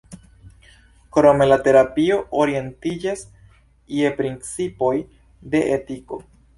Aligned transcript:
Krome 1.17 1.47
la 1.49 1.57
terapio 1.67 2.17
orientiĝas 2.45 3.23
je 4.01 4.15
principoj 4.19 4.95
de 5.55 5.67
etiko. 5.81 6.25